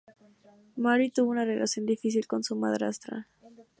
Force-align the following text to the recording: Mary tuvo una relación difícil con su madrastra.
Mary 0.77 1.11
tuvo 1.11 1.29
una 1.29 1.45
relación 1.45 1.85
difícil 1.85 2.25
con 2.25 2.43
su 2.43 2.55
madrastra. 2.55 3.29